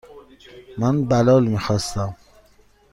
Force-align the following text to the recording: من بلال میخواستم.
من 0.77 1.05
بلال 1.05 1.47
میخواستم. 1.49 2.15